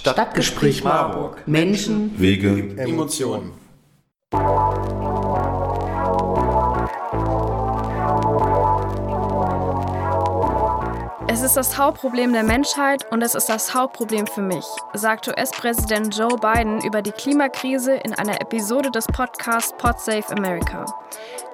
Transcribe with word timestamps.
Stadtgespräch 0.00 0.82
Marburg. 0.82 1.46
Menschen, 1.46 2.18
Wege, 2.18 2.74
Emotionen. 2.78 3.52
Es 11.28 11.42
ist 11.42 11.54
das 11.58 11.76
Hauptproblem 11.76 12.32
der 12.32 12.44
Menschheit 12.44 13.12
und 13.12 13.20
es 13.20 13.34
ist 13.34 13.50
das 13.50 13.74
Hauptproblem 13.74 14.26
für 14.26 14.40
mich, 14.40 14.64
sagt 14.94 15.28
US-Präsident 15.28 16.16
Joe 16.16 16.34
Biden 16.38 16.80
über 16.82 17.02
die 17.02 17.12
Klimakrise 17.12 17.92
in 17.92 18.14
einer 18.14 18.40
Episode 18.40 18.90
des 18.90 19.06
Podcasts 19.06 19.74
Pod 19.76 20.00
Save 20.00 20.28
America. 20.30 20.86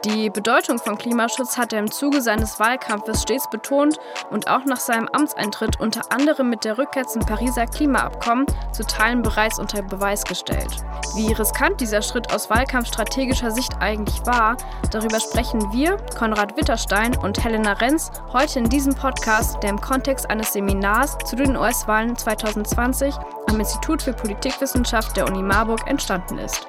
Die 0.07 0.31
Bedeutung 0.31 0.79
von 0.79 0.97
Klimaschutz 0.97 1.59
hat 1.59 1.73
er 1.73 1.81
im 1.81 1.91
Zuge 1.91 2.23
seines 2.23 2.61
Wahlkampfes 2.61 3.23
stets 3.23 3.51
betont 3.51 3.99
und 4.31 4.47
auch 4.47 4.65
nach 4.65 4.79
seinem 4.79 5.09
Amtseintritt 5.09 5.81
unter 5.81 6.13
anderem 6.13 6.49
mit 6.49 6.65
der 6.65 6.79
Rückkehr 6.79 7.09
zum 7.09 7.23
Pariser 7.23 7.67
Klimaabkommen 7.67 8.47
zu 8.71 8.85
Teilen 8.85 9.23
bereits 9.23 9.59
unter 9.59 9.83
Beweis 9.83 10.23
gestellt. 10.23 10.71
Wie 11.17 11.33
riskant 11.33 11.81
dieser 11.81 12.03
Schritt 12.03 12.33
aus 12.33 12.49
wahlkampfstrategischer 12.49 13.51
Sicht 13.51 13.73
eigentlich 13.81 14.25
war, 14.25 14.57
darüber 14.93 15.19
sprechen 15.19 15.73
wir, 15.73 15.97
Konrad 16.17 16.57
Witterstein 16.57 17.17
und 17.17 17.43
Helena 17.43 17.73
Renz, 17.73 18.13
heute 18.33 18.61
in 18.61 18.69
diesem 18.69 18.95
Podcast, 18.95 19.61
der 19.65 19.71
im 19.71 19.81
Kontext 19.81 20.31
eines 20.31 20.53
Seminars 20.53 21.19
zu 21.25 21.35
den 21.35 21.57
US-Wahlen 21.57 22.15
2020 22.15 23.13
am 23.49 23.59
Institut 23.59 24.03
für 24.03 24.13
Politikwissenschaft 24.13 25.17
der 25.17 25.27
Uni 25.27 25.43
Marburg 25.43 25.85
entstanden 25.89 26.39
ist. 26.39 26.69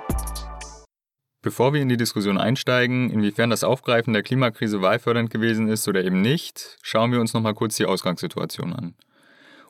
Bevor 1.48 1.74
wir 1.74 1.82
in 1.82 1.88
die 1.88 1.96
Diskussion 1.96 2.38
einsteigen, 2.38 3.10
inwiefern 3.10 3.50
das 3.50 3.64
Aufgreifen 3.64 4.12
der 4.12 4.22
Klimakrise 4.22 4.82
wahlfördernd 4.82 5.30
gewesen 5.30 5.70
ist 5.70 5.88
oder 5.88 6.04
eben 6.04 6.22
nicht, 6.22 6.78
schauen 6.82 7.14
wir 7.14 7.22
uns 7.22 7.34
noch 7.34 7.40
mal 7.40 7.54
kurz 7.54 7.78
die 7.78 7.86
Ausgangssituation 7.86 8.74
an. 8.74 8.96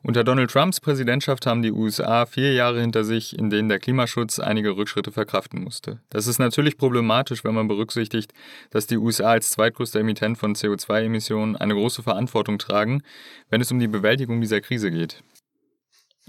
Unter 0.01 0.23
Donald 0.23 0.49
Trumps 0.49 0.79
Präsidentschaft 0.79 1.45
haben 1.45 1.61
die 1.61 1.71
USA 1.71 2.25
vier 2.25 2.53
Jahre 2.53 2.81
hinter 2.81 3.03
sich, 3.03 3.37
in 3.37 3.51
denen 3.51 3.69
der 3.69 3.77
Klimaschutz 3.77 4.39
einige 4.39 4.75
Rückschritte 4.75 5.11
verkraften 5.11 5.63
musste. 5.63 5.99
Das 6.09 6.25
ist 6.25 6.39
natürlich 6.39 6.79
problematisch, 6.79 7.43
wenn 7.43 7.53
man 7.53 7.67
berücksichtigt, 7.67 8.33
dass 8.71 8.87
die 8.87 8.97
USA 8.97 9.29
als 9.29 9.51
zweitgrößter 9.51 9.99
Emittent 9.99 10.39
von 10.39 10.55
CO2-Emissionen 10.55 11.57
eine 11.57 11.75
große 11.75 12.01
Verantwortung 12.01 12.57
tragen, 12.57 13.03
wenn 13.51 13.61
es 13.61 13.71
um 13.71 13.77
die 13.77 13.87
Bewältigung 13.87 14.41
dieser 14.41 14.61
Krise 14.61 14.89
geht. 14.89 15.21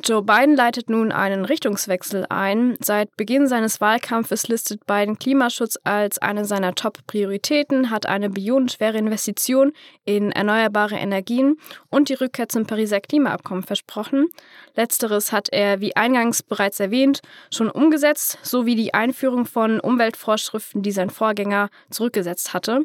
Joe 0.05 0.23
Biden 0.23 0.55
leitet 0.55 0.89
nun 0.89 1.11
einen 1.11 1.45
Richtungswechsel 1.45 2.25
ein. 2.29 2.77
Seit 2.81 3.17
Beginn 3.17 3.49
seines 3.49 3.81
Wahlkampfes 3.81 4.47
listet 4.47 4.87
Biden 4.87 5.19
Klimaschutz 5.19 5.77
als 5.83 6.19
eine 6.19 6.45
seiner 6.45 6.77
Top-Prioritäten, 6.77 7.91
hat 7.91 8.07
eine 8.07 8.31
billionenschwere 8.31 8.97
Investition 8.97 9.73
in 10.05 10.31
erneuerbare 10.31 10.95
Energien 10.95 11.59
und 11.91 12.11
die 12.11 12.15
Rückkehr 12.15 12.49
zum 12.49 12.65
Pariser 12.65 13.01
Klimaabkommen 13.01 13.65
versprochen. 13.65 14.29
Letzteres 14.77 15.33
hat 15.33 15.49
er, 15.51 15.81
wie 15.81 15.97
eingangs 15.97 16.45
bereits 16.45 16.79
erwähnt, 16.79 17.21
schon 17.53 17.69
umgesetzt, 17.69 18.39
sowie 18.43 18.77
die 18.77 18.95
Einführung 18.95 19.47
von 19.47 19.81
Umweltvorschriften, 19.81 20.83
die 20.83 20.93
sein 20.93 21.11
Vorgänger 21.11 21.71
zurückgesetzt 21.91 22.55
hatte. 22.55 22.85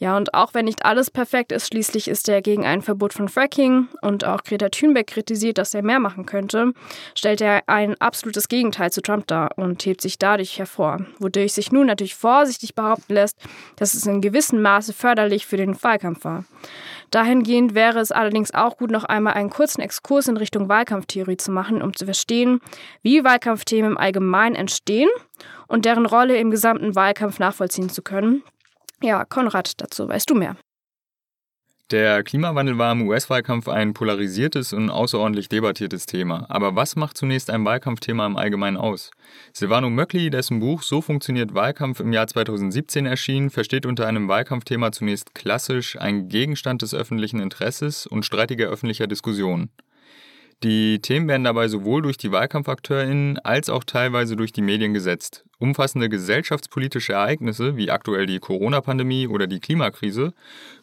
Ja, 0.00 0.16
und 0.16 0.32
auch 0.32 0.54
wenn 0.54 0.66
nicht 0.66 0.84
alles 0.84 1.10
perfekt 1.10 1.50
ist, 1.50 1.66
schließlich 1.66 2.06
ist 2.06 2.28
er 2.28 2.40
gegen 2.40 2.64
ein 2.64 2.82
Verbot 2.82 3.12
von 3.12 3.28
Fracking 3.28 3.88
und 4.00 4.24
auch 4.24 4.44
Greta 4.44 4.68
Thunberg 4.68 5.08
kritisiert, 5.08 5.58
dass 5.58 5.74
er 5.74 5.82
mehr 5.82 5.98
machen 5.98 6.24
könnte, 6.24 6.72
stellt 7.16 7.40
er 7.40 7.64
ein 7.66 8.00
absolutes 8.00 8.48
Gegenteil 8.48 8.92
zu 8.92 9.02
Trump 9.02 9.26
dar 9.26 9.58
und 9.58 9.84
hebt 9.84 10.00
sich 10.00 10.16
dadurch 10.16 10.56
hervor, 10.56 11.00
wodurch 11.18 11.52
sich 11.52 11.72
nun 11.72 11.86
natürlich 11.86 12.14
vorsichtig 12.14 12.76
behaupten 12.76 13.12
lässt, 13.12 13.38
dass 13.74 13.94
es 13.94 14.06
in 14.06 14.20
gewissem 14.20 14.62
Maße 14.62 14.92
förderlich 14.92 15.46
für 15.46 15.56
den 15.56 15.80
Wahlkampf 15.82 16.24
war. 16.24 16.44
Dahingehend 17.10 17.74
wäre 17.74 17.98
es 17.98 18.12
allerdings 18.12 18.54
auch 18.54 18.76
gut, 18.76 18.92
noch 18.92 19.04
einmal 19.04 19.34
einen 19.34 19.50
kurzen 19.50 19.80
Exkurs 19.80 20.28
in 20.28 20.36
Richtung 20.36 20.68
Wahlkampftheorie 20.68 21.38
zu 21.38 21.50
machen, 21.50 21.82
um 21.82 21.96
zu 21.96 22.04
verstehen, 22.04 22.60
wie 23.02 23.24
Wahlkampfthemen 23.24 23.92
im 23.92 23.98
Allgemeinen 23.98 24.54
entstehen 24.54 25.08
und 25.66 25.86
deren 25.86 26.06
Rolle 26.06 26.36
im 26.36 26.52
gesamten 26.52 26.94
Wahlkampf 26.94 27.40
nachvollziehen 27.40 27.88
zu 27.88 28.02
können. 28.02 28.44
Ja, 29.02 29.24
Konrad, 29.24 29.80
dazu 29.80 30.08
weißt 30.08 30.28
du 30.30 30.34
mehr. 30.34 30.56
Der 31.90 32.22
Klimawandel 32.22 32.76
war 32.76 32.92
im 32.92 33.08
US-Wahlkampf 33.08 33.66
ein 33.66 33.94
polarisiertes 33.94 34.74
und 34.74 34.90
außerordentlich 34.90 35.48
debattiertes 35.48 36.04
Thema. 36.04 36.44
Aber 36.50 36.76
was 36.76 36.96
macht 36.96 37.16
zunächst 37.16 37.48
ein 37.48 37.64
Wahlkampfthema 37.64 38.26
im 38.26 38.36
Allgemeinen 38.36 38.76
aus? 38.76 39.10
Silvano 39.54 39.88
Möckli, 39.88 40.28
dessen 40.28 40.60
Buch 40.60 40.82
So 40.82 41.00
funktioniert 41.00 41.54
Wahlkampf 41.54 42.00
im 42.00 42.12
Jahr 42.12 42.26
2017 42.26 43.06
erschien, 43.06 43.48
versteht 43.48 43.86
unter 43.86 44.06
einem 44.06 44.28
Wahlkampfthema 44.28 44.92
zunächst 44.92 45.34
klassisch 45.34 45.98
ein 45.98 46.28
Gegenstand 46.28 46.82
des 46.82 46.92
öffentlichen 46.92 47.40
Interesses 47.40 48.06
und 48.06 48.26
streitiger 48.26 48.66
öffentlicher 48.66 49.06
Diskussion. 49.06 49.70
Die 50.64 51.00
Themen 51.00 51.28
werden 51.28 51.44
dabei 51.44 51.68
sowohl 51.68 52.02
durch 52.02 52.16
die 52.16 52.32
WahlkampfakteurInnen 52.32 53.38
als 53.38 53.70
auch 53.70 53.84
teilweise 53.84 54.34
durch 54.34 54.52
die 54.52 54.62
Medien 54.62 54.92
gesetzt. 54.92 55.44
Umfassende 55.58 56.08
gesellschaftspolitische 56.08 57.12
Ereignisse, 57.12 57.76
wie 57.76 57.92
aktuell 57.92 58.26
die 58.26 58.40
Corona-Pandemie 58.40 59.28
oder 59.28 59.46
die 59.46 59.60
Klimakrise, 59.60 60.32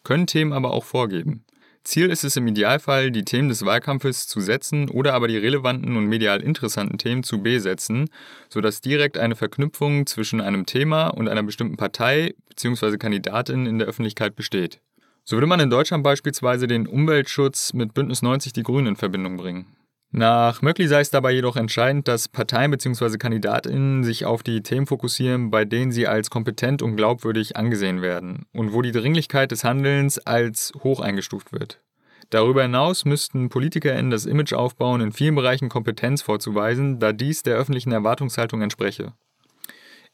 können 0.03 0.28
Themen 0.28 0.53
aber 0.53 0.72
auch 0.72 0.86
vorgeben. 0.86 1.44
Ziel 1.84 2.09
ist 2.09 2.24
es 2.24 2.38
im 2.38 2.47
Idealfall, 2.47 3.12
die 3.12 3.25
Themen 3.25 3.50
des 3.50 3.66
Wahlkampfes 3.66 4.28
zu 4.28 4.40
setzen 4.40 4.90
oder 4.90 5.13
aber 5.13 5.28
die 5.28 5.38
relevanten 5.38 5.97
und 5.97 6.07
medial 6.07 6.42
interessanten 6.42 6.97
Themen 6.97 7.24
zu 7.24 7.44
besetzen, 7.44 8.09
sodass 8.50 8.81
direkt 8.81 9.18
eine 9.18 9.36
Verknüpfung 9.36 10.07
zwischen 10.07 10.40
einem 10.42 10.66
Thema 10.66 11.09
und 11.09 11.28
einer 11.28 11.44
bestimmten 11.44 11.75
Partei 11.75 12.34
bzw. 12.50 12.97
Kandidatin 12.97 13.66
in 13.66 13.78
der 13.78 13.88
Öffentlichkeit 13.88 14.36
besteht. 14.38 14.80
So 15.28 15.38
würde 15.38 15.47
man 15.47 15.59
in 15.59 15.72
Deutschland 15.72 16.03
beispielsweise 16.03 16.68
den 16.68 16.86
Umweltschutz 16.86 17.74
mit 17.74 17.96
Bündnis 17.96 18.22
90 18.22 18.53
Die 18.53 18.62
Grünen 18.62 18.90
in 18.90 18.96
Verbindung 18.96 19.38
bringen. 19.38 19.75
Nach 20.12 20.62
Möckli 20.62 20.88
sei 20.88 21.00
es 21.00 21.09
dabei 21.09 21.31
jedoch 21.31 21.56
entscheidend, 21.56 22.08
dass 22.08 22.30
Parteien 22.30 22.69
bzw. 22.69 23.18
KandidatInnen 23.18 24.03
sich 24.03 24.25
auf 24.25 24.44
die 24.44 24.62
Themen 24.62 24.86
fokussieren, 24.86 25.50
bei 25.50 25.66
denen 25.66 25.91
sie 25.91 26.06
als 26.06 26.30
kompetent 26.30 26.84
und 26.84 26.96
glaubwürdig 26.96 27.58
angesehen 27.58 28.03
werden 28.03 28.46
und 28.53 28.72
wo 28.72 28.84
die 28.84 28.91
Dringlichkeit 28.91 29.50
des 29.50 29.63
Handelns 29.63 30.19
als 30.19 30.72
hoch 30.84 31.00
eingestuft 31.00 31.52
wird. 31.52 31.81
Darüber 32.30 32.62
hinaus 32.62 33.03
müssten 33.03 33.50
PolitikerInnen 33.50 34.12
das 34.12 34.28
Image 34.28 34.53
aufbauen, 34.53 35.02
in 35.02 35.12
vielen 35.12 35.34
Bereichen 35.34 35.69
Kompetenz 35.69 36.22
vorzuweisen, 36.22 37.00
da 37.00 37.13
dies 37.13 37.42
der 37.42 37.57
öffentlichen 37.57 37.92
Erwartungshaltung 37.92 38.62
entspreche. 38.62 39.13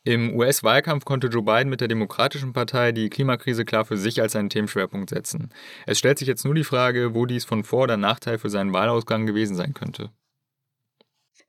Im 0.03 0.35
US-Wahlkampf 0.35 1.05
konnte 1.05 1.27
Joe 1.27 1.43
Biden 1.43 1.69
mit 1.69 1.79
der 1.79 1.87
Demokratischen 1.87 2.53
Partei 2.53 2.91
die 2.91 3.11
Klimakrise 3.11 3.65
klar 3.65 3.85
für 3.85 3.97
sich 3.97 4.19
als 4.19 4.35
einen 4.35 4.49
Themenschwerpunkt 4.49 5.11
setzen. 5.11 5.49
Es 5.85 5.99
stellt 5.99 6.17
sich 6.17 6.27
jetzt 6.27 6.43
nur 6.43 6.55
die 6.55 6.63
Frage, 6.63 7.13
wo 7.13 7.27
dies 7.27 7.45
von 7.45 7.63
Vor- 7.63 7.83
oder 7.83 7.97
Nachteil 7.97 8.39
für 8.39 8.49
seinen 8.49 8.73
Wahlausgang 8.73 9.27
gewesen 9.27 9.55
sein 9.55 9.75
könnte. 9.75 10.09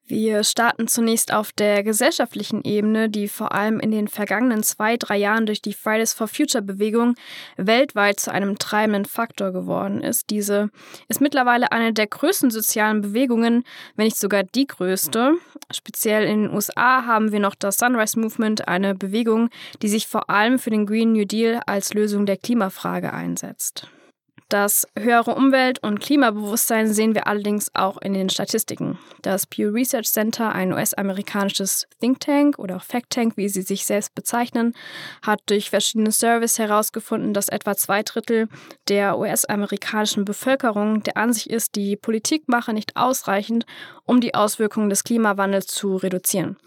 Wir 0.04 0.42
starten 0.42 0.88
zunächst 0.88 1.32
auf 1.32 1.52
der 1.52 1.84
gesellschaftlichen 1.84 2.64
Ebene, 2.64 3.08
die 3.08 3.28
vor 3.28 3.52
allem 3.52 3.78
in 3.78 3.92
den 3.92 4.08
vergangenen 4.08 4.62
zwei, 4.64 4.96
drei 4.96 5.16
Jahren 5.16 5.46
durch 5.46 5.62
die 5.62 5.72
Fridays 5.72 6.12
for 6.12 6.26
Future 6.26 6.62
Bewegung 6.62 7.14
weltweit 7.56 8.18
zu 8.18 8.32
einem 8.32 8.58
treibenden 8.58 9.04
Faktor 9.04 9.52
geworden 9.52 10.02
ist. 10.02 10.28
Diese 10.30 10.70
ist 11.08 11.20
mittlerweile 11.20 11.70
eine 11.70 11.92
der 11.92 12.08
größten 12.08 12.50
sozialen 12.50 13.00
Bewegungen, 13.00 13.62
wenn 13.94 14.06
nicht 14.06 14.18
sogar 14.18 14.42
die 14.42 14.66
größte. 14.66 15.34
Speziell 15.72 16.24
in 16.24 16.42
den 16.42 16.54
USA 16.54 17.06
haben 17.06 17.30
wir 17.30 17.40
noch 17.40 17.54
das 17.54 17.76
Sunrise 17.76 18.18
Movement, 18.18 18.66
eine 18.66 18.96
Bewegung, 18.96 19.50
die 19.82 19.88
sich 19.88 20.08
vor 20.08 20.28
allem 20.28 20.58
für 20.58 20.70
den 20.70 20.84
Green 20.84 21.12
New 21.12 21.24
Deal 21.24 21.62
als 21.66 21.94
Lösung 21.94 22.26
der 22.26 22.36
Klimafrage 22.36 23.12
einsetzt. 23.12 23.88
Das 24.52 24.86
höhere 24.98 25.34
Umwelt- 25.34 25.82
und 25.82 26.00
Klimabewusstsein 26.00 26.92
sehen 26.92 27.14
wir 27.14 27.26
allerdings 27.26 27.74
auch 27.74 27.96
in 28.02 28.12
den 28.12 28.28
Statistiken. 28.28 28.98
Das 29.22 29.46
Pew 29.46 29.70
Research 29.70 30.12
Center, 30.12 30.52
ein 30.52 30.74
US-amerikanisches 30.74 31.86
Think 32.00 32.20
Tank 32.20 32.58
oder 32.58 32.78
Fact 32.78 33.08
Tank, 33.08 33.38
wie 33.38 33.48
sie 33.48 33.62
sich 33.62 33.86
selbst 33.86 34.14
bezeichnen, 34.14 34.74
hat 35.22 35.40
durch 35.46 35.70
verschiedene 35.70 36.12
Surveys 36.12 36.58
herausgefunden, 36.58 37.32
dass 37.32 37.48
etwa 37.48 37.74
zwei 37.76 38.02
Drittel 38.02 38.46
der 38.88 39.18
US-amerikanischen 39.18 40.26
Bevölkerung 40.26 41.02
der 41.02 41.16
Ansicht 41.16 41.46
ist, 41.46 41.74
die 41.74 41.96
Politik 41.96 42.46
mache 42.46 42.74
nicht 42.74 42.94
ausreichend, 42.94 43.64
um 44.04 44.20
die 44.20 44.34
Auswirkungen 44.34 44.90
des 44.90 45.02
Klimawandels 45.02 45.64
zu 45.64 45.96
reduzieren. 45.96 46.58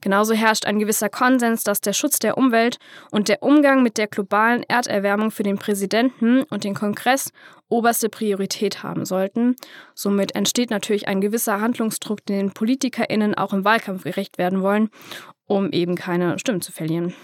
Genauso 0.00 0.34
herrscht 0.34 0.66
ein 0.66 0.78
gewisser 0.78 1.08
Konsens, 1.08 1.64
dass 1.64 1.80
der 1.80 1.92
Schutz 1.92 2.18
der 2.18 2.36
Umwelt 2.36 2.78
und 3.10 3.28
der 3.28 3.42
Umgang 3.42 3.82
mit 3.82 3.98
der 3.98 4.06
globalen 4.06 4.62
Erderwärmung 4.64 5.30
für 5.30 5.42
den 5.42 5.58
Präsidenten 5.58 6.42
und 6.44 6.64
den 6.64 6.74
Kongress 6.74 7.30
oberste 7.68 8.08
Priorität 8.08 8.82
haben 8.82 9.04
sollten. 9.04 9.56
Somit 9.94 10.34
entsteht 10.34 10.70
natürlich 10.70 11.08
ein 11.08 11.20
gewisser 11.20 11.60
Handlungsdruck, 11.60 12.24
den 12.26 12.52
PolitikerInnen 12.52 13.34
auch 13.34 13.52
im 13.52 13.64
Wahlkampf 13.64 14.04
gerecht 14.04 14.38
werden 14.38 14.62
wollen, 14.62 14.90
um 15.46 15.70
eben 15.70 15.94
keine 15.94 16.38
Stimmen 16.38 16.60
zu 16.60 16.72
verlieren. 16.72 17.14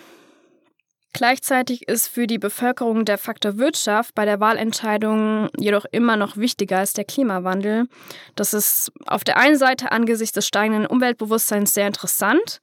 Gleichzeitig 1.13 1.89
ist 1.89 2.07
für 2.07 2.29
die 2.29 2.39
Bevölkerung 2.39 3.05
der 3.05 3.19
Faktor 3.19 3.59
Wirtschaft 3.59 4.15
bei 4.15 4.25
der 4.25 4.39
Wahlentscheidung 4.39 5.49
jedoch 5.59 5.85
immer 5.91 6.17
noch 6.17 6.37
wichtiger 6.37 6.79
als 6.79 6.93
der 6.93 7.05
Klimawandel. 7.05 7.89
Das 8.37 8.55
ist 8.55 8.93
auf 9.07 9.25
der 9.25 9.37
einen 9.37 9.57
Seite 9.57 9.91
angesichts 9.91 10.35
des 10.35 10.47
steigenden 10.47 10.87
Umweltbewusstseins 10.87 11.75
sehr 11.75 11.89
interessant, 11.89 12.61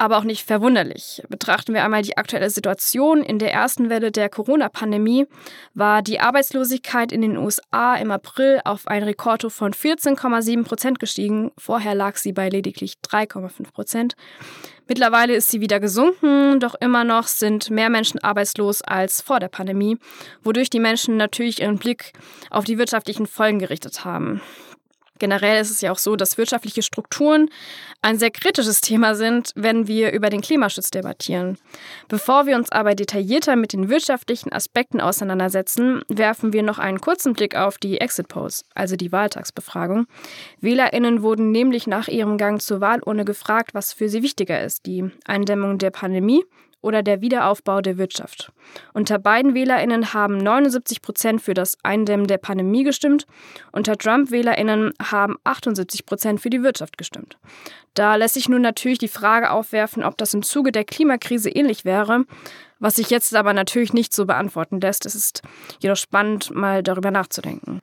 aber 0.00 0.16
auch 0.16 0.24
nicht 0.24 0.46
verwunderlich. 0.46 1.22
Betrachten 1.28 1.74
wir 1.74 1.84
einmal 1.84 2.00
die 2.00 2.16
aktuelle 2.16 2.48
Situation. 2.48 3.22
In 3.22 3.38
der 3.38 3.52
ersten 3.52 3.90
Welle 3.90 4.10
der 4.10 4.30
Corona-Pandemie 4.30 5.26
war 5.74 6.00
die 6.00 6.20
Arbeitslosigkeit 6.20 7.12
in 7.12 7.20
den 7.20 7.36
USA 7.36 7.96
im 7.96 8.10
April 8.10 8.60
auf 8.64 8.88
ein 8.88 9.02
Rekordhoch 9.02 9.52
von 9.52 9.74
14,7 9.74 10.64
Prozent 10.64 11.00
gestiegen. 11.00 11.52
Vorher 11.58 11.94
lag 11.94 12.16
sie 12.16 12.32
bei 12.32 12.48
lediglich 12.48 12.94
3,5 13.06 13.72
Prozent. 13.72 14.14
Mittlerweile 14.88 15.34
ist 15.34 15.50
sie 15.50 15.60
wieder 15.60 15.80
gesunken, 15.80 16.60
doch 16.60 16.74
immer 16.80 17.04
noch 17.04 17.26
sind 17.26 17.68
mehr 17.68 17.90
Menschen 17.90 18.24
arbeitslos 18.24 18.80
als 18.80 19.20
vor 19.20 19.38
der 19.38 19.48
Pandemie, 19.48 19.98
wodurch 20.42 20.70
die 20.70 20.80
Menschen 20.80 21.18
natürlich 21.18 21.60
ihren 21.60 21.78
Blick 21.78 22.14
auf 22.48 22.64
die 22.64 22.78
wirtschaftlichen 22.78 23.26
Folgen 23.26 23.58
gerichtet 23.58 24.04
haben. 24.04 24.40
Generell 25.20 25.60
ist 25.60 25.70
es 25.70 25.80
ja 25.82 25.92
auch 25.92 25.98
so, 25.98 26.16
dass 26.16 26.38
wirtschaftliche 26.38 26.82
Strukturen 26.82 27.48
ein 28.02 28.18
sehr 28.18 28.30
kritisches 28.30 28.80
Thema 28.80 29.14
sind, 29.14 29.52
wenn 29.54 29.86
wir 29.86 30.12
über 30.12 30.30
den 30.30 30.40
Klimaschutz 30.40 30.90
debattieren. 30.90 31.58
Bevor 32.08 32.46
wir 32.46 32.56
uns 32.56 32.72
aber 32.72 32.96
detaillierter 32.96 33.54
mit 33.54 33.72
den 33.72 33.88
wirtschaftlichen 33.88 34.52
Aspekten 34.52 35.00
auseinandersetzen, 35.00 36.02
werfen 36.08 36.52
wir 36.52 36.64
noch 36.64 36.78
einen 36.78 37.00
kurzen 37.00 37.34
Blick 37.34 37.54
auf 37.54 37.78
die 37.78 38.00
Exit 38.00 38.26
Polls, 38.26 38.64
also 38.74 38.96
die 38.96 39.12
Wahltagsbefragung. 39.12 40.06
Wählerinnen 40.60 41.22
wurden 41.22 41.52
nämlich 41.52 41.86
nach 41.86 42.08
ihrem 42.08 42.38
Gang 42.38 42.60
zur 42.60 42.80
Wahlurne 42.80 43.24
gefragt, 43.24 43.74
was 43.74 43.92
für 43.92 44.08
sie 44.08 44.22
wichtiger 44.22 44.62
ist, 44.62 44.86
die 44.86 45.10
Eindämmung 45.26 45.78
der 45.78 45.90
Pandemie 45.90 46.42
oder 46.82 47.02
der 47.02 47.20
Wiederaufbau 47.20 47.80
der 47.80 47.98
Wirtschaft. 47.98 48.52
Unter 48.92 49.18
beiden 49.18 49.54
WählerInnen 49.54 50.14
haben 50.14 50.38
79 50.38 51.02
Prozent 51.02 51.42
für 51.42 51.54
das 51.54 51.76
Eindämmen 51.82 52.26
der 52.26 52.38
Pandemie 52.38 52.84
gestimmt. 52.84 53.26
Unter 53.72 53.96
Trump-WählerInnen 53.96 54.92
haben 55.02 55.36
78 55.44 56.06
Prozent 56.06 56.40
für 56.40 56.50
die 56.50 56.62
Wirtschaft 56.62 56.98
gestimmt. 56.98 57.38
Da 57.94 58.16
lässt 58.16 58.34
sich 58.34 58.48
nun 58.48 58.62
natürlich 58.62 58.98
die 58.98 59.08
Frage 59.08 59.50
aufwerfen, 59.50 60.04
ob 60.04 60.16
das 60.16 60.34
im 60.34 60.42
Zuge 60.42 60.72
der 60.72 60.84
Klimakrise 60.84 61.50
ähnlich 61.50 61.84
wäre, 61.84 62.24
was 62.78 62.96
sich 62.96 63.10
jetzt 63.10 63.34
aber 63.34 63.52
natürlich 63.52 63.92
nicht 63.92 64.14
so 64.14 64.26
beantworten 64.26 64.80
lässt. 64.80 65.06
Es 65.06 65.14
ist 65.14 65.42
jedoch 65.80 65.96
spannend, 65.96 66.54
mal 66.54 66.82
darüber 66.82 67.10
nachzudenken. 67.10 67.80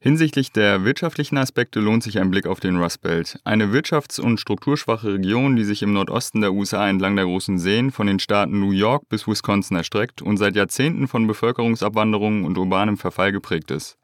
Hinsichtlich 0.00 0.52
der 0.52 0.84
wirtschaftlichen 0.84 1.36
Aspekte 1.38 1.80
lohnt 1.80 2.04
sich 2.04 2.20
ein 2.20 2.30
Blick 2.30 2.46
auf 2.46 2.60
den 2.60 2.76
Rust 2.76 3.02
Belt, 3.02 3.40
eine 3.42 3.72
wirtschafts- 3.72 4.20
und 4.20 4.38
strukturschwache 4.38 5.14
Region, 5.14 5.56
die 5.56 5.64
sich 5.64 5.82
im 5.82 5.92
Nordosten 5.92 6.40
der 6.40 6.52
USA 6.52 6.88
entlang 6.88 7.16
der 7.16 7.24
großen 7.24 7.58
Seen 7.58 7.90
von 7.90 8.06
den 8.06 8.20
Staaten 8.20 8.60
New 8.60 8.70
York 8.70 9.08
bis 9.08 9.26
Wisconsin 9.26 9.76
erstreckt 9.76 10.22
und 10.22 10.36
seit 10.36 10.54
Jahrzehnten 10.54 11.08
von 11.08 11.26
Bevölkerungsabwanderungen 11.26 12.44
und 12.44 12.56
urbanem 12.56 12.96
Verfall 12.96 13.32
geprägt 13.32 13.72
ist. 13.72 13.98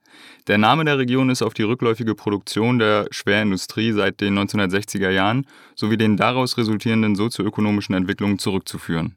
Der 0.48 0.58
Name 0.58 0.84
der 0.84 0.98
Region 0.98 1.30
ist 1.30 1.42
auf 1.42 1.54
die 1.54 1.62
rückläufige 1.62 2.16
Produktion 2.16 2.80
der 2.80 3.06
Schwerindustrie 3.12 3.92
seit 3.92 4.20
den 4.20 4.36
1960er 4.36 5.10
Jahren 5.10 5.46
sowie 5.76 5.96
den 5.96 6.16
daraus 6.16 6.58
resultierenden 6.58 7.14
sozioökonomischen 7.14 7.94
Entwicklungen 7.94 8.40
zurückzuführen. 8.40 9.16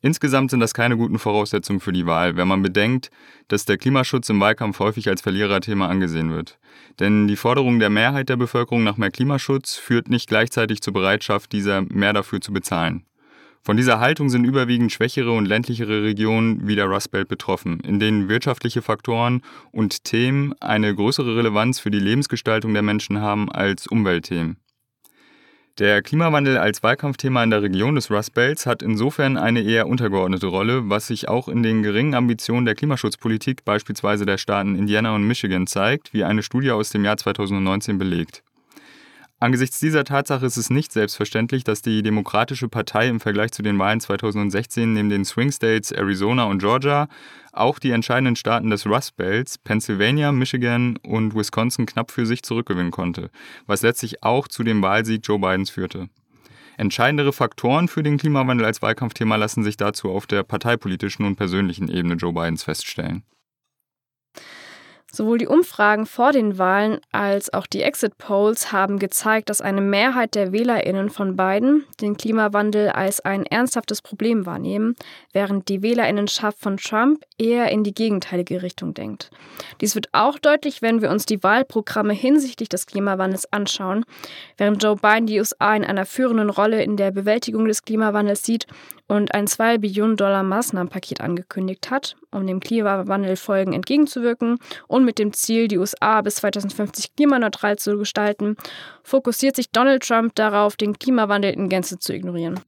Insgesamt 0.00 0.52
sind 0.52 0.60
das 0.60 0.74
keine 0.74 0.96
guten 0.96 1.18
Voraussetzungen 1.18 1.80
für 1.80 1.92
die 1.92 2.06
Wahl, 2.06 2.36
wenn 2.36 2.46
man 2.46 2.62
bedenkt, 2.62 3.10
dass 3.48 3.64
der 3.64 3.78
Klimaschutz 3.78 4.28
im 4.28 4.38
Wahlkampf 4.38 4.78
häufig 4.78 5.08
als 5.08 5.22
Verliererthema 5.22 5.88
angesehen 5.88 6.30
wird. 6.30 6.58
Denn 7.00 7.26
die 7.26 7.36
Forderung 7.36 7.80
der 7.80 7.90
Mehrheit 7.90 8.28
der 8.28 8.36
Bevölkerung 8.36 8.84
nach 8.84 8.96
mehr 8.96 9.10
Klimaschutz 9.10 9.74
führt 9.74 10.08
nicht 10.08 10.28
gleichzeitig 10.28 10.82
zur 10.82 10.92
Bereitschaft, 10.92 11.50
dieser 11.50 11.82
mehr 11.82 12.12
dafür 12.12 12.40
zu 12.40 12.52
bezahlen. 12.52 13.04
Von 13.60 13.76
dieser 13.76 13.98
Haltung 13.98 14.30
sind 14.30 14.44
überwiegend 14.44 14.92
schwächere 14.92 15.32
und 15.32 15.46
ländlichere 15.46 16.04
Regionen 16.04 16.68
wie 16.68 16.76
der 16.76 16.86
Rust 16.86 17.10
Belt 17.10 17.26
betroffen, 17.26 17.80
in 17.80 17.98
denen 17.98 18.28
wirtschaftliche 18.28 18.82
Faktoren 18.82 19.42
und 19.72 20.04
Themen 20.04 20.54
eine 20.60 20.94
größere 20.94 21.36
Relevanz 21.36 21.80
für 21.80 21.90
die 21.90 21.98
Lebensgestaltung 21.98 22.72
der 22.72 22.82
Menschen 22.82 23.20
haben 23.20 23.50
als 23.50 23.88
Umweltthemen. 23.88 24.58
Der 25.78 26.02
Klimawandel 26.02 26.58
als 26.58 26.82
Wahlkampfthema 26.82 27.44
in 27.44 27.50
der 27.50 27.62
Region 27.62 27.94
des 27.94 28.10
Rust 28.10 28.34
Belts 28.34 28.66
hat 28.66 28.82
insofern 28.82 29.36
eine 29.36 29.62
eher 29.62 29.86
untergeordnete 29.86 30.48
Rolle, 30.48 30.90
was 30.90 31.06
sich 31.06 31.28
auch 31.28 31.46
in 31.46 31.62
den 31.62 31.84
geringen 31.84 32.14
Ambitionen 32.14 32.66
der 32.66 32.74
Klimaschutzpolitik 32.74 33.64
beispielsweise 33.64 34.26
der 34.26 34.38
Staaten 34.38 34.74
Indiana 34.74 35.14
und 35.14 35.22
Michigan 35.22 35.68
zeigt, 35.68 36.12
wie 36.12 36.24
eine 36.24 36.42
Studie 36.42 36.72
aus 36.72 36.90
dem 36.90 37.04
Jahr 37.04 37.16
2019 37.16 37.96
belegt. 37.96 38.42
Angesichts 39.40 39.78
dieser 39.78 40.02
Tatsache 40.02 40.44
ist 40.44 40.56
es 40.56 40.68
nicht 40.68 40.90
selbstverständlich, 40.90 41.62
dass 41.62 41.80
die 41.80 42.02
Demokratische 42.02 42.68
Partei 42.68 43.06
im 43.06 43.20
Vergleich 43.20 43.52
zu 43.52 43.62
den 43.62 43.78
Wahlen 43.78 44.00
2016 44.00 44.92
neben 44.92 45.10
den 45.10 45.24
Swing 45.24 45.52
States 45.52 45.92
Arizona 45.92 46.44
und 46.44 46.58
Georgia 46.58 47.06
auch 47.52 47.78
die 47.78 47.92
entscheidenden 47.92 48.34
Staaten 48.34 48.70
des 48.70 48.84
Rust 48.84 49.16
Belts, 49.16 49.56
Pennsylvania, 49.56 50.32
Michigan 50.32 50.96
und 51.04 51.36
Wisconsin 51.36 51.86
knapp 51.86 52.10
für 52.10 52.26
sich 52.26 52.42
zurückgewinnen 52.42 52.90
konnte, 52.90 53.30
was 53.66 53.82
letztlich 53.82 54.24
auch 54.24 54.48
zu 54.48 54.64
dem 54.64 54.82
Wahlsieg 54.82 55.20
Joe 55.24 55.38
Bidens 55.38 55.70
führte. 55.70 56.08
Entscheidendere 56.76 57.32
Faktoren 57.32 57.86
für 57.86 58.02
den 58.02 58.18
Klimawandel 58.18 58.66
als 58.66 58.82
Wahlkampfthema 58.82 59.36
lassen 59.36 59.62
sich 59.62 59.76
dazu 59.76 60.10
auf 60.10 60.26
der 60.26 60.42
parteipolitischen 60.42 61.24
und 61.24 61.36
persönlichen 61.36 61.88
Ebene 61.88 62.14
Joe 62.14 62.32
Bidens 62.32 62.64
feststellen. 62.64 63.22
Sowohl 65.10 65.38
die 65.38 65.46
Umfragen 65.46 66.04
vor 66.04 66.32
den 66.32 66.58
Wahlen 66.58 67.00
als 67.12 67.52
auch 67.54 67.66
die 67.66 67.82
Exit 67.82 68.18
Polls 68.18 68.72
haben 68.72 68.98
gezeigt, 68.98 69.48
dass 69.48 69.62
eine 69.62 69.80
Mehrheit 69.80 70.34
der 70.34 70.52
Wählerinnen 70.52 71.08
von 71.08 71.34
Biden 71.34 71.86
den 72.02 72.18
Klimawandel 72.18 72.90
als 72.90 73.20
ein 73.20 73.46
ernsthaftes 73.46 74.02
Problem 74.02 74.44
wahrnehmen, 74.44 74.96
während 75.32 75.68
die 75.70 75.82
Wählerinnenschaft 75.82 76.58
von 76.58 76.76
Trump 76.76 77.24
eher 77.38 77.70
in 77.70 77.84
die 77.84 77.94
gegenteilige 77.94 78.60
Richtung 78.60 78.92
denkt. 78.92 79.30
Dies 79.80 79.94
wird 79.94 80.08
auch 80.12 80.38
deutlich, 80.38 80.82
wenn 80.82 81.00
wir 81.00 81.10
uns 81.10 81.24
die 81.24 81.42
Wahlprogramme 81.42 82.12
hinsichtlich 82.12 82.68
des 82.68 82.86
Klimawandels 82.86 83.50
anschauen. 83.50 84.04
Während 84.58 84.82
Joe 84.82 84.96
Biden 84.96 85.26
die 85.26 85.38
USA 85.38 85.74
in 85.74 85.84
einer 85.84 86.04
führenden 86.04 86.50
Rolle 86.50 86.82
in 86.82 86.98
der 86.98 87.12
Bewältigung 87.12 87.64
des 87.64 87.82
Klimawandels 87.82 88.44
sieht, 88.44 88.66
und 89.08 89.34
ein 89.34 89.46
2 89.46 89.78
Billionen 89.78 90.16
Dollar 90.16 90.42
Maßnahmenpaket 90.42 91.20
angekündigt 91.20 91.90
hat, 91.90 92.16
um 92.30 92.46
dem 92.46 92.60
Klimawandelfolgen 92.60 93.72
entgegenzuwirken 93.72 94.58
mit 95.04 95.18
dem 95.18 95.32
Ziel, 95.32 95.68
die 95.68 95.78
USA 95.78 96.20
bis 96.22 96.36
2050 96.36 97.16
klimaneutral 97.16 97.78
zu 97.78 97.98
gestalten, 97.98 98.56
fokussiert 99.02 99.56
sich 99.56 99.70
Donald 99.70 100.02
Trump 100.02 100.34
darauf, 100.34 100.76
den 100.76 100.98
Klimawandel 100.98 101.52
in 101.52 101.68
Gänze 101.68 101.98
zu 101.98 102.14
ignorieren. 102.14 102.60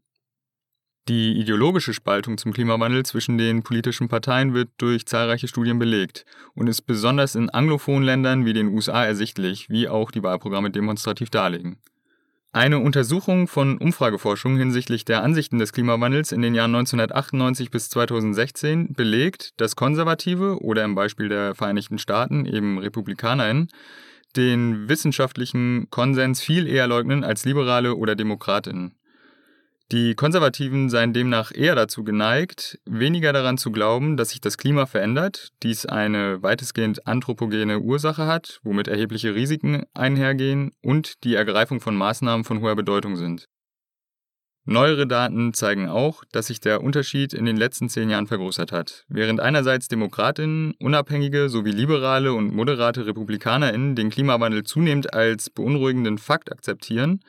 Die 1.09 1.33
ideologische 1.33 1.93
Spaltung 1.93 2.39
zum 2.39 2.53
Klimawandel 2.53 3.05
zwischen 3.05 3.37
den 3.37 3.63
politischen 3.63 4.09
Parteien 4.09 4.55
wird 4.55 4.69
durch 4.79 5.07
zahlreiche 5.07 5.49
Studien 5.49 5.79
belegt 5.79 6.25
und 6.55 6.69
ist 6.69 6.83
besonders 6.83 7.35
in 7.35 7.51
anglophonen 7.51 8.05
Ländern 8.05 8.45
wie 8.45 8.53
den 8.53 8.69
USA 8.69 9.05
ersichtlich, 9.05 9.69
wie 9.71 9.89
auch 9.89 10.11
die 10.11 10.23
Wahlprogramme 10.23 10.71
demonstrativ 10.71 11.31
darlegen. 11.31 11.79
Eine 12.53 12.81
Untersuchung 12.81 13.47
von 13.47 13.79
Umfrageforschung 13.79 14.57
hinsichtlich 14.57 15.05
der 15.05 15.23
Ansichten 15.23 15.61
des 15.61 15.73
Klimawandels 15.73 16.33
in 16.33 16.43
den 16.43 16.57
Jahren 16.57 16.75
1998 16.75 17.71
bis 17.71 17.89
2016 17.91 18.93
belegt, 18.93 19.53
dass 19.61 19.77
Konservative 19.77 20.61
oder 20.61 20.83
im 20.83 20.97
Beispiel 20.97 21.29
der 21.29 21.55
Vereinigten 21.55 21.99
Staaten 21.99 22.47
eben 22.47 22.79
RepublikanerInnen 22.79 23.69
den 24.37 24.89
wissenschaftlichen 24.89 25.91
Konsens 25.91 26.41
viel 26.41 26.67
eher 26.67 26.89
leugnen 26.89 27.23
als 27.23 27.45
Liberale 27.45 27.95
oder 27.95 28.17
DemokratInnen. 28.17 28.97
Die 29.93 30.15
Konservativen 30.15 30.89
seien 30.89 31.13
demnach 31.13 31.51
eher 31.53 31.75
dazu 31.75 32.05
geneigt, 32.05 32.79
weniger 32.85 33.33
daran 33.33 33.59
zu 33.59 33.73
glauben, 33.73 34.17
dass 34.17 34.31
sich 34.31 34.41
das 34.41 34.57
Klima 34.57 34.87
verändert, 34.87 35.49
dies 35.65 35.85
eine 35.85 36.41
weitestgehend 36.45 37.09
anthropogene 37.09 37.81
Ursache 37.81 38.25
hat, 38.27 38.61
womit 38.63 38.87
erhebliche 38.87 39.35
Risiken 39.35 39.83
einhergehen 39.93 40.71
und 40.81 41.25
die 41.25 41.35
Ergreifung 41.35 41.81
von 41.81 41.97
Maßnahmen 41.97 42.45
von 42.45 42.61
hoher 42.61 42.77
Bedeutung 42.77 43.17
sind. 43.17 43.47
Neuere 44.65 45.09
Daten 45.09 45.55
zeigen 45.55 45.89
auch, 45.89 46.23
dass 46.31 46.47
sich 46.47 46.61
der 46.61 46.85
Unterschied 46.85 47.33
in 47.33 47.45
den 47.45 47.57
letzten 47.57 47.89
zehn 47.89 48.11
Jahren 48.11 48.29
vergrößert 48.29 48.71
hat. 48.71 49.05
Während 49.09 49.41
einerseits 49.41 49.89
Demokratinnen, 49.89 50.75
Unabhängige 50.79 51.49
sowie 51.49 51.73
liberale 51.73 52.33
und 52.33 52.55
moderate 52.55 53.07
Republikanerinnen 53.07 53.97
den 53.97 54.11
Klimawandel 54.11 54.63
zunehmend 54.63 55.13
als 55.13 55.51
beunruhigenden 55.51 56.19
Fakt 56.19 56.53
akzeptieren, 56.53 57.23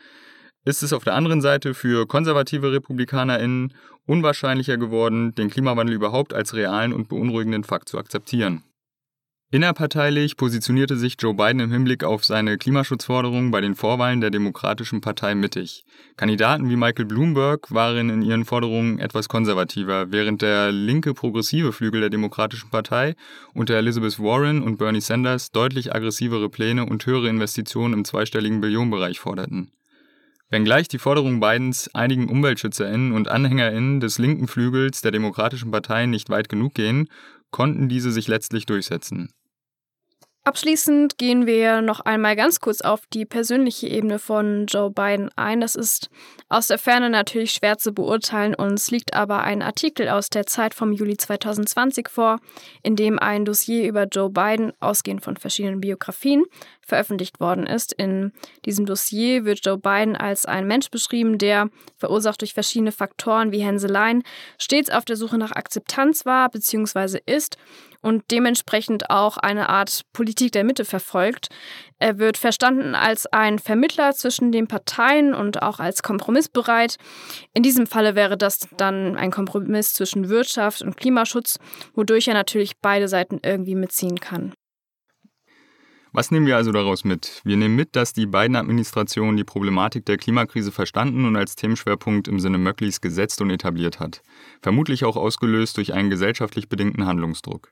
ist 0.65 0.83
es 0.83 0.93
auf 0.93 1.03
der 1.03 1.15
anderen 1.15 1.41
Seite 1.41 1.73
für 1.73 2.07
konservative 2.07 2.71
RepublikanerInnen 2.71 3.73
unwahrscheinlicher 4.05 4.77
geworden, 4.77 5.33
den 5.35 5.49
Klimawandel 5.49 5.95
überhaupt 5.95 6.33
als 6.33 6.53
realen 6.53 6.93
und 6.93 7.09
beunruhigenden 7.09 7.63
Fakt 7.63 7.89
zu 7.89 7.97
akzeptieren. 7.97 8.63
Innerparteilich 9.53 10.37
positionierte 10.37 10.95
sich 10.95 11.17
Joe 11.19 11.33
Biden 11.33 11.59
im 11.59 11.73
Hinblick 11.73 12.05
auf 12.05 12.23
seine 12.23 12.57
Klimaschutzforderungen 12.57 13.51
bei 13.51 13.59
den 13.59 13.75
Vorwahlen 13.75 14.21
der 14.21 14.29
Demokratischen 14.29 15.01
Partei 15.01 15.35
mittig. 15.35 15.83
Kandidaten 16.15 16.69
wie 16.69 16.77
Michael 16.77 17.03
Bloomberg 17.03 17.69
waren 17.69 18.09
in 18.09 18.21
ihren 18.21 18.45
Forderungen 18.45 18.97
etwas 18.99 19.27
konservativer, 19.27 20.09
während 20.13 20.41
der 20.41 20.71
linke 20.71 21.13
progressive 21.13 21.73
Flügel 21.73 21.99
der 21.99 22.09
Demokratischen 22.09 22.69
Partei 22.69 23.15
unter 23.53 23.73
Elizabeth 23.73 24.19
Warren 24.19 24.63
und 24.63 24.77
Bernie 24.77 25.01
Sanders 25.01 25.51
deutlich 25.51 25.93
aggressivere 25.93 26.47
Pläne 26.47 26.85
und 26.85 27.05
höhere 27.05 27.27
Investitionen 27.27 27.93
im 27.93 28.05
zweistelligen 28.05 28.61
Billionenbereich 28.61 29.19
forderten. 29.19 29.73
Wenngleich 30.51 30.89
die 30.89 30.99
Forderungen 30.99 31.39
Bidens 31.39 31.89
einigen 31.95 32.29
UmweltschützerInnen 32.29 33.13
und 33.13 33.29
AnhängerInnen 33.29 34.01
des 34.01 34.19
linken 34.19 34.49
Flügels 34.49 34.99
der 34.99 35.11
Demokratischen 35.11 35.71
Partei 35.71 36.07
nicht 36.07 36.29
weit 36.29 36.49
genug 36.49 36.73
gehen, 36.73 37.07
konnten 37.51 37.87
diese 37.87 38.11
sich 38.11 38.27
letztlich 38.27 38.65
durchsetzen. 38.65 39.31
Abschließend 40.43 41.19
gehen 41.19 41.45
wir 41.45 41.83
noch 41.83 41.99
einmal 41.99 42.35
ganz 42.35 42.59
kurz 42.59 42.81
auf 42.81 43.01
die 43.13 43.25
persönliche 43.25 43.87
Ebene 43.87 44.17
von 44.17 44.65
Joe 44.65 44.89
Biden 44.89 45.29
ein. 45.35 45.61
Das 45.61 45.75
ist 45.75 46.09
aus 46.49 46.65
der 46.65 46.79
Ferne 46.79 47.11
natürlich 47.11 47.51
schwer 47.51 47.77
zu 47.77 47.91
beurteilen. 47.91 48.55
Uns 48.55 48.89
liegt 48.89 49.13
aber 49.13 49.43
ein 49.43 49.61
Artikel 49.61 50.09
aus 50.09 50.31
der 50.31 50.47
Zeit 50.47 50.73
vom 50.73 50.93
Juli 50.93 51.15
2020 51.15 52.09
vor, 52.09 52.39
in 52.81 52.95
dem 52.95 53.19
ein 53.19 53.45
Dossier 53.45 53.87
über 53.87 54.05
Joe 54.05 54.31
Biden, 54.31 54.73
ausgehend 54.79 55.23
von 55.23 55.37
verschiedenen 55.37 55.79
Biografien, 55.79 56.43
veröffentlicht 56.81 57.39
worden 57.39 57.67
ist. 57.67 57.93
In 57.93 58.33
diesem 58.65 58.87
Dossier 58.87 59.45
wird 59.45 59.63
Joe 59.63 59.77
Biden 59.77 60.15
als 60.15 60.47
ein 60.47 60.65
Mensch 60.65 60.89
beschrieben, 60.89 61.37
der, 61.37 61.69
verursacht 61.97 62.41
durch 62.41 62.55
verschiedene 62.55 62.91
Faktoren 62.91 63.51
wie 63.51 63.59
Hänseleien, 63.59 64.23
stets 64.57 64.89
auf 64.89 65.05
der 65.05 65.17
Suche 65.17 65.37
nach 65.37 65.51
Akzeptanz 65.51 66.25
war 66.25 66.49
bzw. 66.49 67.19
ist 67.27 67.57
und 68.01 68.23
dementsprechend 68.31 69.09
auch 69.09 69.37
eine 69.37 69.69
Art 69.69 70.01
Politik 70.13 70.51
der 70.51 70.63
Mitte 70.63 70.85
verfolgt. 70.85 71.49
Er 71.99 72.17
wird 72.17 72.37
verstanden 72.37 72.95
als 72.95 73.27
ein 73.27 73.59
Vermittler 73.59 74.13
zwischen 74.13 74.51
den 74.51 74.67
Parteien 74.67 75.33
und 75.33 75.61
auch 75.61 75.79
als 75.79 76.01
kompromissbereit. 76.01 76.97
In 77.53 77.63
diesem 77.63 77.85
Falle 77.85 78.15
wäre 78.15 78.37
das 78.37 78.67
dann 78.77 79.15
ein 79.17 79.31
Kompromiss 79.31 79.93
zwischen 79.93 80.29
Wirtschaft 80.29 80.81
und 80.81 80.97
Klimaschutz, 80.97 81.59
wodurch 81.93 82.27
er 82.27 82.33
natürlich 82.33 82.79
beide 82.81 83.07
Seiten 83.07 83.39
irgendwie 83.43 83.75
mitziehen 83.75 84.19
kann. 84.19 84.53
Was 86.13 86.29
nehmen 86.29 86.45
wir 86.45 86.57
also 86.57 86.73
daraus 86.73 87.05
mit? 87.05 87.41
Wir 87.45 87.55
nehmen 87.55 87.77
mit, 87.77 87.95
dass 87.95 88.11
die 88.11 88.25
beiden 88.25 88.57
Administrationen 88.57 89.37
die 89.37 89.45
Problematik 89.45 90.05
der 90.05 90.17
Klimakrise 90.17 90.73
verstanden 90.73 91.23
und 91.23 91.37
als 91.37 91.55
Themenschwerpunkt 91.55 92.27
im 92.27 92.37
Sinne 92.41 92.57
Möcklis 92.57 92.99
gesetzt 92.99 93.39
und 93.39 93.49
etabliert 93.49 94.01
hat. 94.01 94.21
Vermutlich 94.61 95.05
auch 95.05 95.15
ausgelöst 95.15 95.77
durch 95.77 95.93
einen 95.93 96.09
gesellschaftlich 96.09 96.67
bedingten 96.67 97.05
Handlungsdruck. 97.05 97.71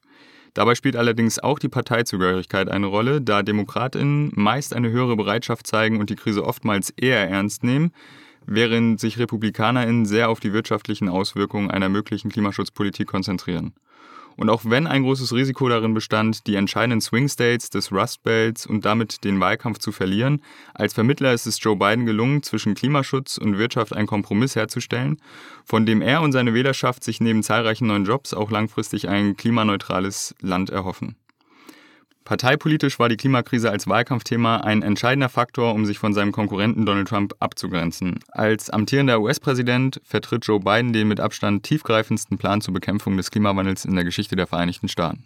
Dabei 0.54 0.76
spielt 0.76 0.96
allerdings 0.96 1.40
auch 1.40 1.60
die 1.60 1.68
Parteizugehörigkeit 1.68 2.70
eine 2.70 2.86
Rolle, 2.86 3.20
da 3.20 3.44
DemokratInnen 3.44 4.32
meist 4.36 4.74
eine 4.74 4.90
höhere 4.90 5.18
Bereitschaft 5.18 5.68
zeigen 5.68 6.00
und 6.00 6.10
die 6.10 6.16
Krise 6.16 6.46
oftmals 6.46 6.92
eher 6.92 7.30
ernst 7.30 7.66
nehmen, 7.66 7.92
während 8.46 9.02
sich 9.02 9.20
RepublikanerInnen 9.20 10.06
sehr 10.06 10.30
auf 10.30 10.40
die 10.40 10.54
wirtschaftlichen 10.54 11.10
Auswirkungen 11.10 11.70
einer 11.70 11.90
möglichen 11.90 12.30
Klimaschutzpolitik 12.30 13.10
konzentrieren. 13.10 13.74
Und 14.40 14.50
auch 14.50 14.62
wenn 14.64 14.88
ein 14.88 15.04
großes 15.04 15.34
Risiko 15.34 15.68
darin 15.68 15.94
bestand, 15.94 16.48
die 16.48 16.56
entscheidenden 16.56 17.02
Swing 17.02 17.28
States 17.28 17.70
des 17.70 17.92
Rust 17.92 18.24
Belts 18.24 18.66
und 18.66 18.86
damit 18.86 19.26
den 19.26 19.42
Wahlkampf 19.42 19.80
zu 19.80 19.92
verlieren, 19.92 20.42
als 20.74 20.94
Vermittler 20.94 21.34
ist 21.34 21.46
es 21.46 21.62
Joe 21.62 21.76
Biden 21.76 22.06
gelungen, 22.06 22.42
zwischen 22.42 22.74
Klimaschutz 22.74 23.38
und 23.38 23.58
Wirtschaft 23.58 23.92
einen 23.94 24.08
Kompromiss 24.08 24.56
herzustellen, 24.56 25.22
von 25.66 25.86
dem 25.86 26.02
er 26.02 26.22
und 26.22 26.32
seine 26.32 26.54
Wählerschaft 26.54 27.04
sich 27.04 27.20
neben 27.20 27.44
zahlreichen 27.44 27.88
neuen 27.88 28.06
Jobs 28.06 28.34
auch 28.34 28.50
langfristig 28.50 29.10
ein 29.10 29.36
klimaneutrales 29.36 30.34
Land 30.40 30.70
erhoffen. 30.70 31.18
Parteipolitisch 32.30 33.00
war 33.00 33.10
die 33.10 33.18
Klimakrise 33.18 33.72
als 33.72 33.88
Wahlkampfthema 33.88 34.58
ein 34.58 34.84
entscheidender 34.84 35.30
Faktor, 35.30 35.74
um 35.74 35.88
sich 35.88 35.98
von 35.98 36.14
seinem 36.14 36.32
Konkurrenten 36.32 36.86
Donald 36.86 37.08
Trump 37.08 37.34
abzugrenzen. 37.40 38.20
Als 38.28 38.70
amtierender 38.70 39.20
US-Präsident 39.20 40.00
vertritt 40.04 40.46
Joe 40.46 40.60
Biden 40.60 40.94
den 40.94 41.08
mit 41.08 41.20
Abstand 41.20 41.64
tiefgreifendsten 41.64 42.38
Plan 42.38 42.62
zur 42.62 42.76
Bekämpfung 42.76 43.18
des 43.18 43.32
Klimawandels 43.32 43.84
in 43.84 43.96
der 43.96 44.04
Geschichte 44.04 44.36
der 44.36 44.46
Vereinigten 44.46 44.88
Staaten. 44.88 45.26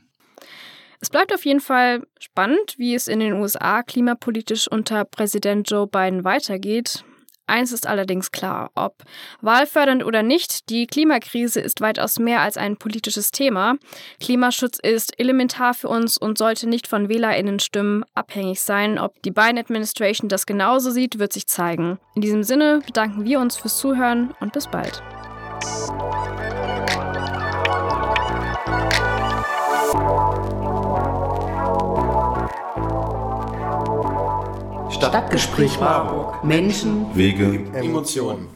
Es 1.01 1.09
bleibt 1.09 1.33
auf 1.33 1.43
jeden 1.43 1.59
Fall 1.59 2.07
spannend, 2.19 2.75
wie 2.77 2.95
es 2.95 3.09
in 3.09 3.19
den 3.19 3.33
USA 3.33 3.83
klimapolitisch 3.83 4.69
unter 4.69 5.03
Präsident 5.03 5.69
Joe 5.69 5.87
Biden 5.87 6.23
weitergeht. 6.23 7.03
Eins 7.45 7.71
ist 7.71 7.87
allerdings 7.87 8.31
klar, 8.31 8.71
ob 8.73 9.03
wahlfördernd 9.41 10.05
oder 10.05 10.23
nicht, 10.23 10.69
die 10.69 10.87
Klimakrise 10.87 11.59
ist 11.59 11.81
weitaus 11.81 12.17
mehr 12.17 12.41
als 12.41 12.57
ein 12.57 12.77
politisches 12.77 13.31
Thema. 13.31 13.75
Klimaschutz 14.21 14.79
ist 14.79 15.19
elementar 15.19 15.73
für 15.73 15.89
uns 15.89 16.17
und 16.17 16.37
sollte 16.37 16.69
nicht 16.69 16.87
von 16.87 17.09
Wählerinnenstimmen 17.09 18.05
abhängig 18.13 18.61
sein. 18.61 18.97
Ob 18.97 19.21
die 19.23 19.31
Biden 19.31 19.57
Administration 19.57 20.29
das 20.29 20.45
genauso 20.45 20.89
sieht, 20.91 21.19
wird 21.19 21.33
sich 21.33 21.47
zeigen. 21.47 21.99
In 22.15 22.21
diesem 22.21 22.43
Sinne 22.43 22.79
bedanken 22.85 23.25
wir 23.25 23.39
uns 23.39 23.57
fürs 23.57 23.77
Zuhören 23.77 24.33
und 24.39 24.53
bis 24.53 24.67
bald. 24.67 25.03
Stadtgespräch 35.09 35.79
Marburg. 35.79 36.43
Menschen, 36.43 37.05
Wege, 37.13 37.59
Emotionen. 37.73 38.47